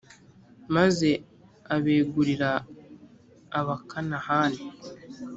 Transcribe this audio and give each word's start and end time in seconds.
maze 0.75 1.09
abegurira 1.75 2.51
abakanahani. 3.59 4.63